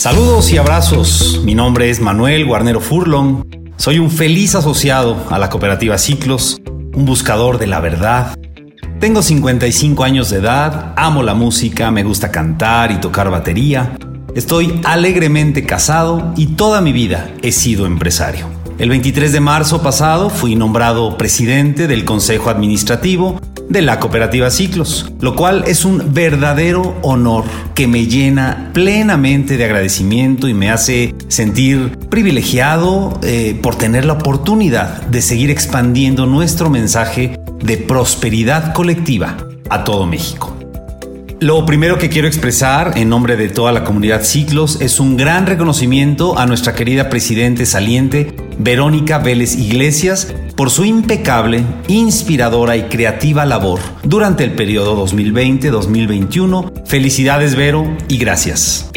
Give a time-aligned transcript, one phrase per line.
[0.00, 1.42] Saludos y abrazos.
[1.44, 3.44] Mi nombre es Manuel Guarnero Furlong.
[3.76, 8.36] Soy un feliz asociado a la cooperativa Ciclos, un buscador de la verdad.
[8.98, 13.96] Tengo 55 años de edad, amo la música, me gusta cantar y tocar batería.
[14.34, 18.48] Estoy alegremente casado y toda mi vida he sido empresario.
[18.78, 23.38] El 23 de marzo pasado fui nombrado presidente del Consejo Administrativo
[23.70, 29.64] de la cooperativa Ciclos, lo cual es un verdadero honor que me llena plenamente de
[29.64, 36.68] agradecimiento y me hace sentir privilegiado eh, por tener la oportunidad de seguir expandiendo nuestro
[36.68, 39.36] mensaje de prosperidad colectiva
[39.70, 40.56] a todo México.
[41.38, 45.46] Lo primero que quiero expresar en nombre de toda la comunidad Ciclos es un gran
[45.46, 53.46] reconocimiento a nuestra querida presidente saliente, Verónica Vélez Iglesias, por su impecable, inspiradora y creativa
[53.46, 56.86] labor durante el periodo 2020-2021.
[56.86, 58.90] Felicidades Vero y gracias.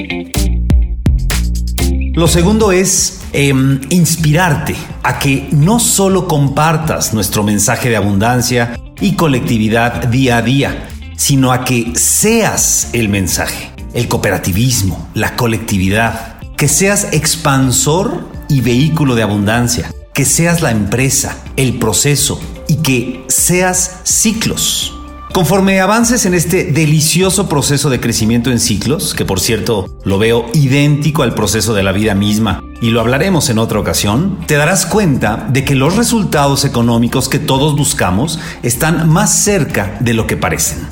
[2.15, 9.13] Lo segundo es em, inspirarte a que no solo compartas nuestro mensaje de abundancia y
[9.13, 16.67] colectividad día a día, sino a que seas el mensaje, el cooperativismo, la colectividad, que
[16.67, 24.01] seas expansor y vehículo de abundancia, que seas la empresa, el proceso y que seas
[24.03, 24.93] ciclos.
[25.33, 30.45] Conforme avances en este delicioso proceso de crecimiento en ciclos, que por cierto lo veo
[30.53, 34.85] idéntico al proceso de la vida misma, y lo hablaremos en otra ocasión, te darás
[34.85, 40.37] cuenta de que los resultados económicos que todos buscamos están más cerca de lo que
[40.37, 40.85] parecen.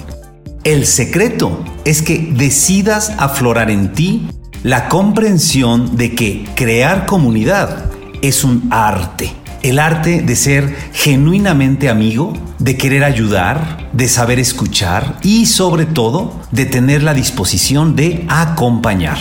[0.63, 4.27] El secreto es que decidas aflorar en ti
[4.63, 9.33] la comprensión de que crear comunidad es un arte.
[9.63, 16.39] El arte de ser genuinamente amigo, de querer ayudar, de saber escuchar y sobre todo
[16.51, 19.19] de tener la disposición de acompañar.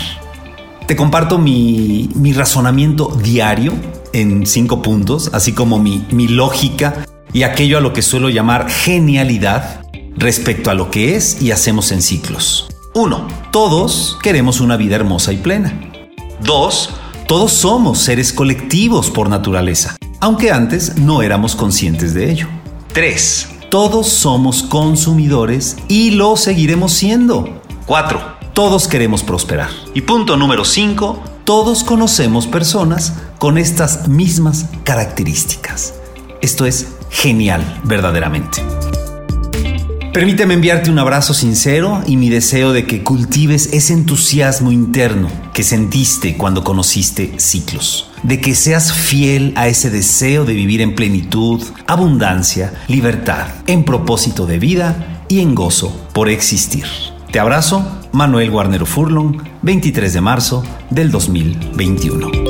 [0.86, 3.74] Te comparto mi, razonamiento diario
[4.12, 8.68] en cinco puntos, así como mi, mi lógica y aquello a lo que suelo llamar
[8.68, 9.82] genialidad
[10.16, 12.68] respecto a lo que es y hacemos en ciclos.
[12.94, 13.28] 1.
[13.52, 15.72] Todos queremos una vida hermosa y plena.
[16.42, 16.99] 2.
[17.30, 22.48] Todos somos seres colectivos por naturaleza, aunque antes no éramos conscientes de ello.
[22.92, 23.48] 3.
[23.70, 27.62] Todos somos consumidores y lo seguiremos siendo.
[27.86, 28.20] 4.
[28.52, 29.70] Todos queremos prosperar.
[29.94, 31.22] Y punto número 5.
[31.44, 35.94] Todos conocemos personas con estas mismas características.
[36.42, 38.60] Esto es genial, verdaderamente.
[40.20, 45.62] Permíteme enviarte un abrazo sincero y mi deseo de que cultives ese entusiasmo interno que
[45.62, 48.10] sentiste cuando conociste ciclos.
[48.22, 54.44] De que seas fiel a ese deseo de vivir en plenitud, abundancia, libertad, en propósito
[54.44, 56.84] de vida y en gozo por existir.
[57.32, 57.82] Te abrazo,
[58.12, 62.49] Manuel Guarnero Furlong, 23 de marzo del 2021.